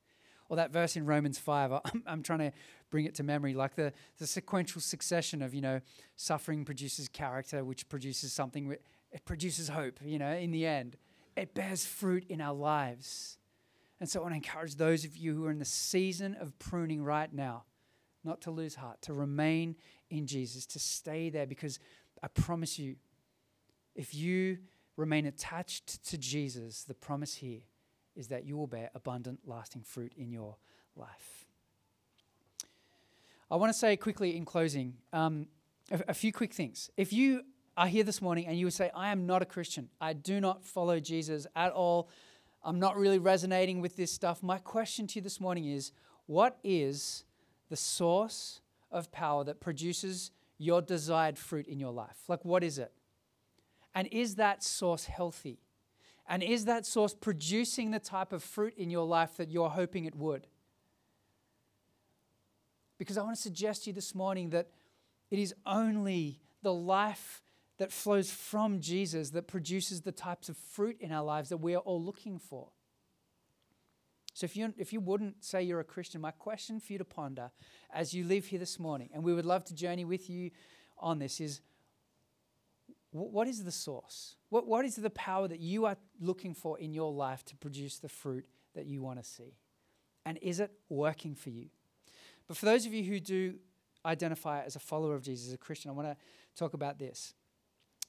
[0.51, 2.53] Or that verse in Romans 5, I'm, I'm trying to
[2.91, 5.81] bring it to memory, like the, the sequential succession of, you know,
[6.17, 8.77] suffering produces character, which produces something,
[9.13, 10.97] it produces hope, you know, in the end.
[11.37, 13.39] It bears fruit in our lives.
[13.99, 16.59] And so I want to encourage those of you who are in the season of
[16.59, 17.65] pruning right now
[18.25, 19.77] not to lose heart, to remain
[20.11, 21.79] in Jesus, to stay there, because
[22.23, 22.97] I promise you,
[23.95, 24.59] if you
[24.97, 27.61] remain attached to Jesus, the promise here
[28.17, 30.57] is that you will bear abundant, lasting fruit in your
[30.97, 31.47] life.
[33.51, 35.47] I want to say quickly in closing um,
[35.91, 36.91] a, a few quick things.
[36.97, 37.43] If you
[37.77, 40.41] are here this morning and you would say, I am not a Christian, I do
[40.41, 42.09] not follow Jesus at all,
[42.63, 45.93] I'm not really resonating with this stuff, my question to you this morning is,
[46.27, 47.25] what is
[47.69, 52.19] the source of power that produces your desired fruit in your life?
[52.29, 52.93] Like, what is it?
[53.95, 55.61] And is that source healthy?
[56.27, 60.05] And is that source producing the type of fruit in your life that you're hoping
[60.05, 60.47] it would?
[62.99, 64.69] Because I want to suggest to you this morning that
[65.31, 67.43] it is only the life
[67.79, 71.75] that flows from Jesus that produces the types of fruit in our lives that we
[71.75, 72.69] are all looking for.
[74.35, 77.05] So if you, if you wouldn't say you're a Christian, my question for you to
[77.05, 77.53] ponder
[77.93, 80.51] as you live here this morning, and we would love to journey with you
[80.99, 81.61] on this, is
[83.13, 84.35] what is the source?
[84.49, 87.99] What, what is the power that you are looking for in your life to produce
[87.99, 88.45] the fruit
[88.75, 89.55] that you want to see?
[90.27, 91.69] And is it working for you?
[92.49, 93.55] But for those of you who do
[94.05, 96.17] identify as a follower of Jesus, as a Christian, I want to
[96.57, 97.35] talk about this.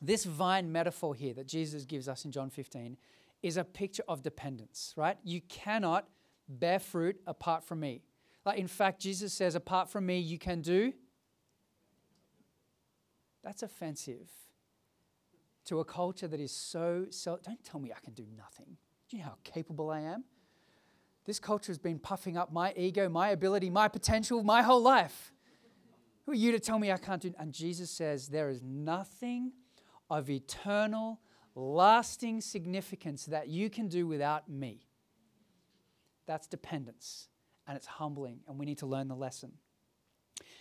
[0.01, 2.97] This vine metaphor here that Jesus gives us in John 15
[3.45, 5.17] is a picture of dependence, right?
[5.23, 6.07] You cannot
[6.49, 8.01] bear fruit apart from me.
[8.43, 10.93] Like, in fact, Jesus says, apart from me, you can do.
[13.43, 14.31] That's offensive
[15.65, 17.43] to a culture that is so self.
[17.43, 18.77] Don't tell me I can do nothing.
[19.07, 20.23] Do you know how capable I am?
[21.25, 25.31] This culture has been puffing up my ego, my ability, my potential my whole life.
[26.25, 27.31] Who are you to tell me I can't do?
[27.37, 29.51] And Jesus says there is nothing
[30.09, 31.19] of eternal,
[31.55, 34.81] lasting significance that you can do without me.
[36.27, 37.29] That's dependence,
[37.67, 39.53] and it's humbling, and we need to learn the lesson.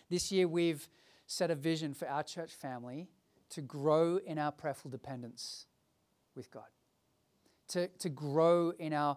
[0.08, 0.88] This year, we've
[1.26, 3.08] set a vision for our church family
[3.50, 5.66] to grow in our prayerful dependence
[6.36, 6.68] with God,
[7.68, 9.16] to, to grow in our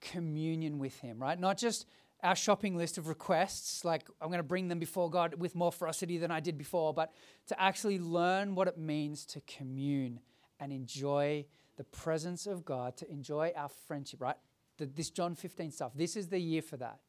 [0.00, 1.38] communion with Him, right?
[1.38, 1.86] Not just
[2.22, 5.70] our shopping list of requests, like I'm going to bring them before God with more
[5.70, 7.12] ferocity than I did before, but
[7.48, 10.20] to actually learn what it means to commune
[10.60, 14.36] and enjoy the presence of God, to enjoy our friendship, right?
[14.78, 15.92] The, this John 15 stuff.
[15.94, 17.00] This is the year for that,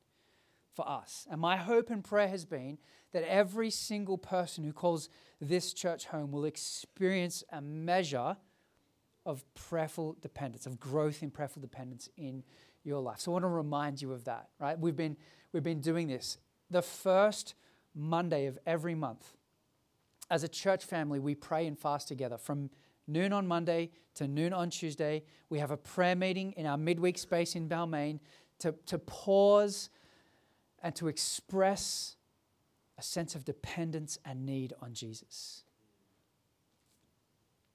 [0.74, 1.28] for us.
[1.30, 2.78] And my hope and prayer has been
[3.12, 8.38] that every single person who calls this church home will experience a measure
[9.26, 12.44] of prayerful dependence, of growth in prayerful dependence in
[12.84, 13.20] your life.
[13.20, 14.78] So I want to remind you of that, right?
[14.78, 15.18] We've been,
[15.52, 16.38] we've been doing this.
[16.70, 17.56] The first
[17.96, 19.34] Monday of every month,
[20.30, 22.70] as a church family, we pray and fast together from
[23.08, 25.24] noon on Monday to noon on Tuesday.
[25.50, 28.20] We have a prayer meeting in our midweek space in Balmain
[28.60, 29.90] to, to pause
[30.82, 32.16] and to express
[32.98, 35.64] a sense of dependence and need on Jesus.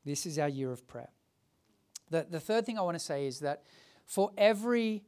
[0.05, 1.11] This is our year of prayer.
[2.11, 3.65] The, the third thing I want to say is that
[4.07, 5.05] for every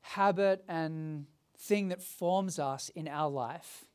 [0.00, 1.26] habit and
[1.56, 3.86] thing that forms us in our life,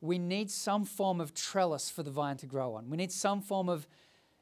[0.00, 2.90] we need some form of trellis for the vine to grow on.
[2.90, 3.86] We need some form of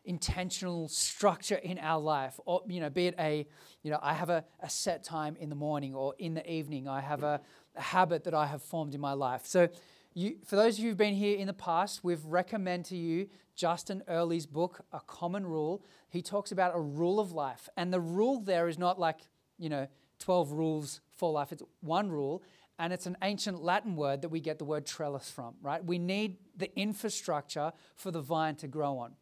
[0.04, 3.46] intentional structure in our life or you know be it a
[3.82, 6.86] you know i have a, a set time in the morning or in the evening
[6.86, 7.40] i have a,
[7.74, 9.66] a habit that i have formed in my life so
[10.14, 13.28] you, for those of you who've been here in the past, we've recommended to you
[13.56, 15.82] Justin Earley's book, A Common Rule.
[16.08, 17.68] He talks about a rule of life.
[17.76, 19.18] And the rule there is not like,
[19.58, 19.88] you know,
[20.20, 21.50] 12 rules for life.
[21.50, 22.44] It's one rule.
[22.78, 25.84] And it's an ancient Latin word that we get the word trellis from, right?
[25.84, 29.14] We need the infrastructure for the vine to grow on.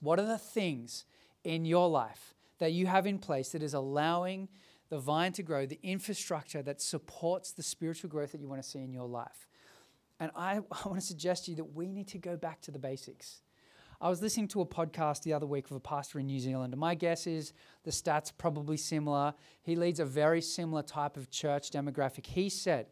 [0.00, 1.04] What are the things
[1.44, 4.48] in your life that you have in place that is allowing
[4.88, 8.68] the vine to grow, the infrastructure that supports the spiritual growth that you want to
[8.68, 9.46] see in your life?
[10.18, 12.70] And I, I want to suggest to you that we need to go back to
[12.70, 13.42] the basics.
[14.02, 16.72] I was listening to a podcast the other week of a pastor in New Zealand,
[16.72, 17.52] and my guess is
[17.84, 19.34] the stats probably similar.
[19.60, 22.24] He leads a very similar type of church demographic.
[22.24, 22.86] He said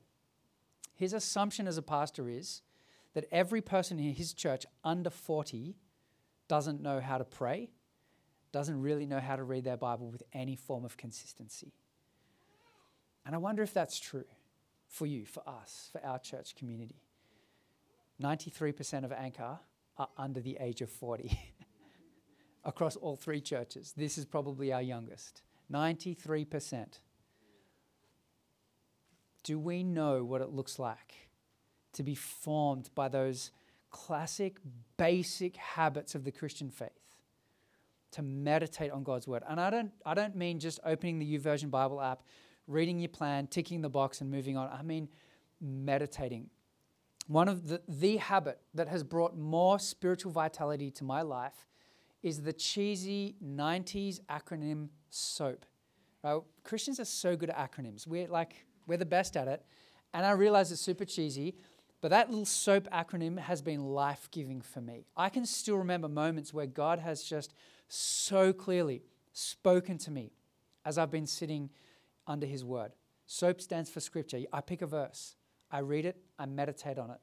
[0.95, 2.61] his assumption as a pastor is
[3.15, 5.77] that every person in his church under 40
[6.49, 7.71] doesn't know how to pray,
[8.53, 11.73] doesn't really know how to read their Bible with any form of consistency.
[13.25, 14.25] And I wonder if that's true
[14.89, 17.03] for you, for us, for our church community.
[18.23, 19.59] 93% of Anchor
[19.99, 21.39] are under the age of 40
[22.65, 23.93] across all three churches.
[23.97, 25.43] This is probably our youngest.
[25.73, 27.01] 93%.
[29.45, 31.29] Do we know what it looks like
[31.93, 33.51] to be formed by those
[33.91, 34.59] classic,
[34.97, 36.91] basic habits of the Christian faith?
[38.13, 39.43] To meditate on God's word.
[39.49, 42.23] And I don't, I don't mean just opening the YouVersion Bible app,
[42.67, 44.69] reading your plan, ticking the box, and moving on.
[44.71, 45.09] I mean
[45.61, 46.49] meditating,
[47.29, 51.67] one of the, the habit that has brought more spiritual vitality to my life
[52.23, 55.65] is the cheesy 90s acronym SOAP.
[56.25, 56.41] Right?
[56.65, 58.07] Christians are so good at acronyms.
[58.07, 59.63] We're like, we're the best at it.
[60.15, 61.55] And I realize it's super cheesy,
[62.01, 65.07] but that little SOAP acronym has been life giving for me.
[65.17, 67.55] I can still remember moments where God has just
[67.89, 70.33] so clearly spoken to me
[70.85, 71.71] as I've been sitting
[72.27, 72.93] under His word.
[73.27, 74.41] SOAP stands for scripture.
[74.53, 75.37] I pick a verse,
[75.71, 77.21] I read it, I meditate on it.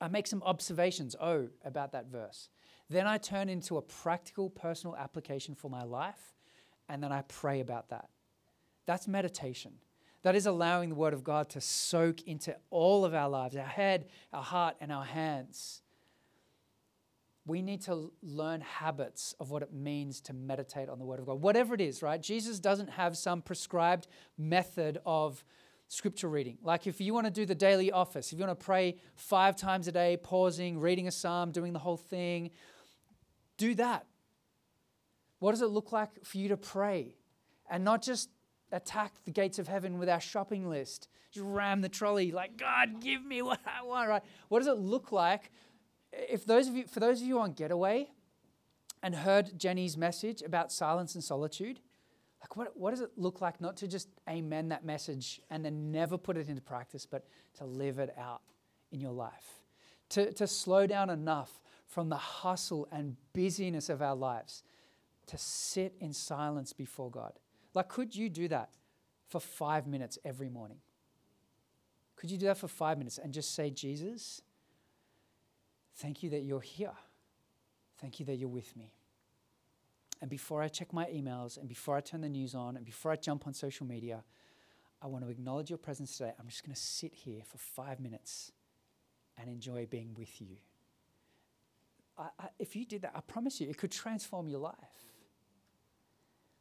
[0.00, 2.50] I make some observations, oh, about that verse.
[2.88, 6.34] Then I turn into a practical personal application for my life,
[6.88, 8.08] and then I pray about that.
[8.86, 9.72] That's meditation.
[10.22, 13.62] That is allowing the Word of God to soak into all of our lives, our
[13.62, 15.82] head, our heart, and our hands.
[17.46, 21.26] We need to learn habits of what it means to meditate on the Word of
[21.26, 21.40] God.
[21.40, 22.20] Whatever it is, right?
[22.20, 24.06] Jesus doesn't have some prescribed
[24.36, 25.42] method of
[25.88, 26.58] scripture reading.
[26.62, 29.56] Like if you want to do the daily office, if you want to pray five
[29.56, 32.50] times a day, pausing, reading a psalm, doing the whole thing,
[33.56, 34.06] do that.
[35.38, 37.16] What does it look like for you to pray?
[37.70, 38.28] And not just
[38.72, 41.08] attack the gates of heaven with our shopping list.
[41.30, 44.22] Just ram the trolley, like, God, give me what I want, right?
[44.48, 45.50] What does it look like?
[46.12, 48.08] If those of you, for those of you on Getaway
[49.02, 51.80] and heard Jenny's message about silence and solitude,
[52.40, 55.90] like what, what does it look like not to just amen that message and then
[55.90, 57.26] never put it into practice, but
[57.58, 58.42] to live it out
[58.90, 59.60] in your life?
[60.10, 64.62] To, to slow down enough from the hustle and busyness of our lives
[65.26, 67.32] to sit in silence before God.
[67.74, 68.70] Like, could you do that
[69.28, 70.78] for five minutes every morning?
[72.16, 74.42] Could you do that for five minutes and just say, Jesus,
[75.96, 76.94] thank you that you're here.
[78.00, 78.94] Thank you that you're with me.
[80.20, 83.12] And before I check my emails and before I turn the news on and before
[83.12, 84.24] I jump on social media,
[85.00, 86.32] I want to acknowledge your presence today.
[86.40, 88.50] I'm just going to sit here for five minutes
[89.36, 90.56] and enjoy being with you.
[92.18, 95.07] I, I, if you did that, I promise you, it could transform your life.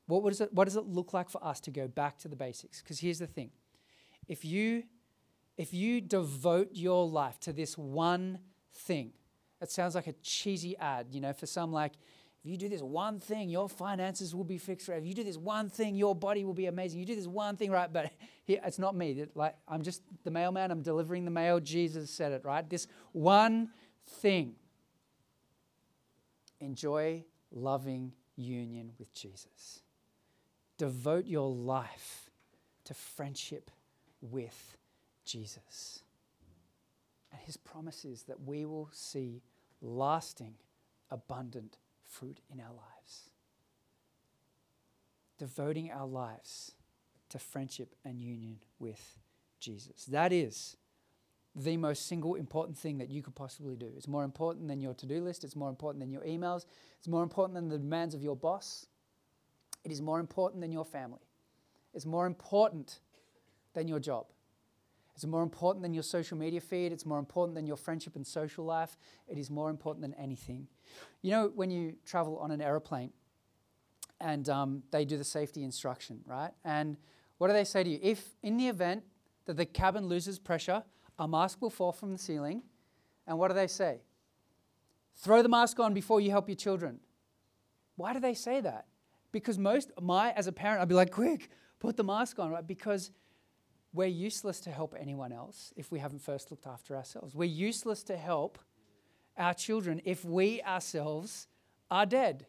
[0.07, 2.35] What, does it, what does it look like for us to go back to the
[2.35, 2.81] basics?
[2.81, 3.51] Because here's the thing
[4.27, 4.83] if you,
[5.57, 8.39] if you devote your life to this one
[8.73, 9.11] thing,
[9.61, 11.93] it sounds like a cheesy ad, you know, for some like,
[12.43, 14.87] if you do this one thing, your finances will be fixed.
[14.87, 14.99] Right?
[14.99, 16.99] If you do this one thing, your body will be amazing.
[16.99, 17.91] You do this one thing, right?
[17.91, 18.11] But
[18.45, 19.25] here, it's not me.
[19.35, 20.71] Like I'm just the mailman.
[20.71, 21.59] I'm delivering the mail.
[21.59, 22.67] Jesus said it, right?
[22.69, 23.71] This one
[24.21, 24.55] thing.
[26.61, 29.81] Enjoy loving union with Jesus.
[30.77, 32.29] Devote your life
[32.85, 33.71] to friendship
[34.21, 34.77] with
[35.25, 36.03] Jesus.
[37.31, 39.41] And his promise is that we will see
[39.81, 40.55] lasting,
[41.09, 43.31] abundant fruit in our lives.
[45.37, 46.71] Devoting our lives
[47.29, 49.17] to friendship and union with
[49.59, 50.05] Jesus.
[50.05, 50.77] That is
[51.55, 53.89] the most single important thing that you could possibly do.
[53.97, 56.65] It's more important than your to do list, it's more important than your emails,
[56.97, 58.85] it's more important than the demands of your boss,
[59.83, 61.27] it is more important than your family,
[61.93, 62.99] it's more important
[63.73, 64.27] than your job.
[65.15, 66.91] It's more important than your social media feed.
[66.91, 68.99] It's more important than your friendship and social life.
[69.27, 70.67] It is more important than anything.
[71.23, 73.11] You know, when you travel on an aeroplane
[74.21, 76.51] and um, they do the safety instruction, right?
[76.63, 76.97] And
[77.39, 77.99] what do they say to you?
[78.03, 79.05] If in the event
[79.45, 80.83] that the cabin loses pressure,
[81.17, 82.61] a mask will fall from the ceiling.
[83.25, 84.01] And what do they say?
[85.15, 86.99] Throw the mask on before you help your children.
[87.95, 88.85] Why do they say that?
[89.37, 92.65] Because most, my, as a parent, I'd be like, quick, put the mask on, right?
[92.65, 93.11] Because
[93.93, 97.35] we're useless to help anyone else if we haven't first looked after ourselves.
[97.35, 98.57] We're useless to help
[99.37, 101.47] our children if we ourselves
[101.91, 102.47] are dead.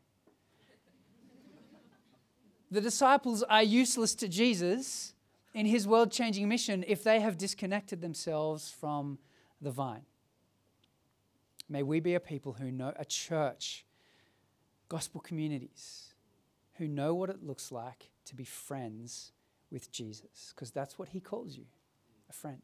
[2.71, 5.13] the disciples are useless to Jesus
[5.53, 9.19] in his world changing mission if they have disconnected themselves from
[9.61, 10.07] the vine.
[11.69, 13.85] May we be a people who know, a church,
[14.89, 16.15] gospel communities,
[16.79, 19.33] who know what it looks like to be friends
[19.71, 21.65] with Jesus, because that's what he calls you
[22.31, 22.63] a friend.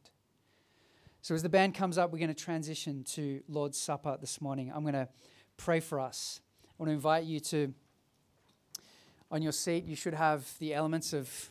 [1.21, 4.71] So, as the band comes up, we're going to transition to Lord's Supper this morning.
[4.75, 5.09] I'm going to
[5.57, 6.41] pray for us.
[6.67, 7.73] I want to invite you to,
[9.31, 11.49] on your seat, you should have the elements of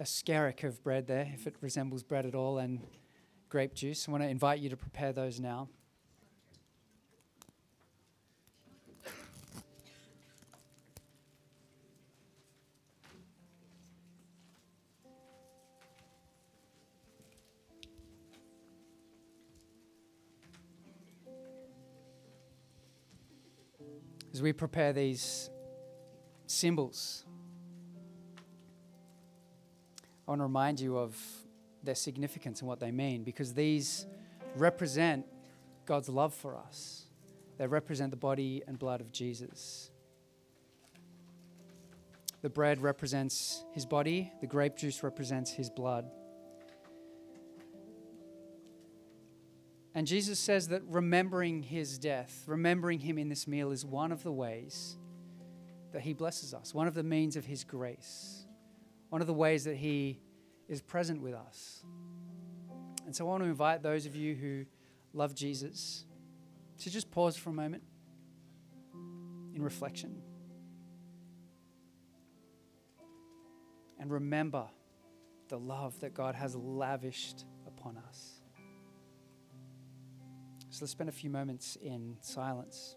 [0.00, 2.80] a skerrick of bread there, if it resembles bread at all, and
[3.48, 4.08] grape juice.
[4.08, 5.68] I want to invite you to prepare those now.
[24.44, 25.48] We prepare these
[26.46, 27.24] symbols,
[29.96, 31.16] I want to remind you of
[31.82, 34.06] their significance and what they mean because these
[34.54, 35.24] represent
[35.86, 37.06] God's love for us.
[37.56, 39.90] They represent the body and blood of Jesus.
[42.42, 46.10] The bread represents his body, the grape juice represents his blood.
[49.94, 54.24] And Jesus says that remembering his death, remembering him in this meal, is one of
[54.24, 54.96] the ways
[55.92, 58.44] that he blesses us, one of the means of his grace,
[59.08, 60.18] one of the ways that he
[60.68, 61.84] is present with us.
[63.06, 64.64] And so I want to invite those of you who
[65.12, 66.04] love Jesus
[66.78, 67.84] to just pause for a moment
[69.54, 70.20] in reflection
[74.00, 74.66] and remember
[75.48, 78.33] the love that God has lavished upon us.
[80.74, 82.96] So let's spend a few moments in silence.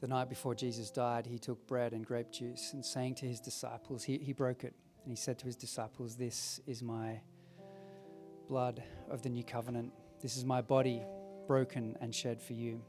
[0.00, 3.40] The night before Jesus died, he took bread and grape juice and saying to his
[3.40, 7.20] disciples, he, he broke it and he said to his disciples, This is my
[8.46, 9.92] blood of the new covenant.
[10.22, 11.02] This is my body
[11.48, 12.80] broken and shed for you.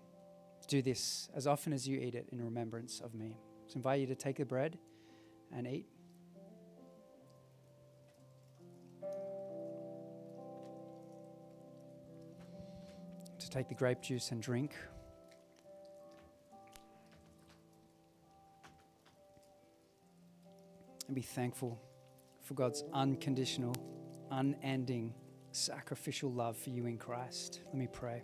[0.68, 3.38] Do this as often as you eat it in remembrance of me.
[3.68, 4.78] So I invite you to take the bread
[5.52, 5.88] and eat.
[13.40, 14.76] To take the grape juice and drink.
[21.10, 21.82] And be thankful
[22.44, 23.76] for God's unconditional,
[24.30, 25.12] unending,
[25.52, 27.62] sacrificial love for you in Christ.
[27.66, 28.22] Let me pray.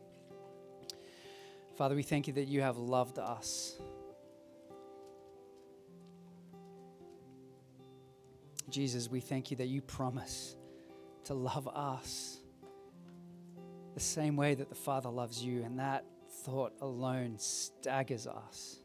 [1.78, 3.82] Father, we thank you that you have loved us.
[8.70, 10.56] Jesus, we thank you that you promise
[11.24, 12.38] to love us
[13.96, 16.06] the same way that the Father loves you, and that
[16.44, 18.82] thought alone staggers us.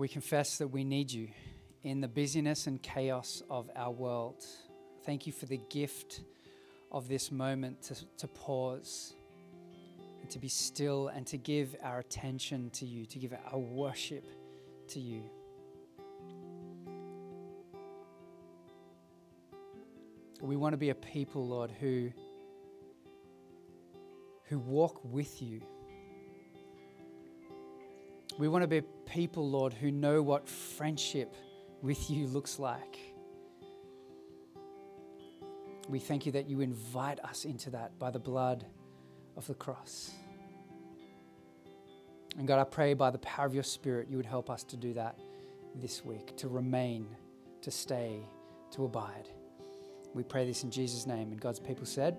[0.00, 1.28] We confess that we need you
[1.82, 4.42] in the busyness and chaos of our world.
[5.04, 6.22] Thank you for the gift
[6.90, 9.12] of this moment to, to pause
[10.22, 14.24] and to be still and to give our attention to you, to give our worship
[14.88, 15.22] to you.
[20.40, 22.10] We want to be a people, Lord, who,
[24.44, 25.60] who walk with you.
[28.38, 31.34] We want to be people, Lord, who know what friendship
[31.82, 32.98] with you looks like.
[35.88, 38.64] We thank you that you invite us into that by the blood
[39.36, 40.12] of the cross.
[42.38, 44.76] And God, I pray by the power of your Spirit, you would help us to
[44.76, 45.18] do that
[45.74, 47.08] this week, to remain,
[47.62, 48.20] to stay,
[48.72, 49.28] to abide.
[50.14, 51.32] We pray this in Jesus' name.
[51.32, 52.18] And God's people said,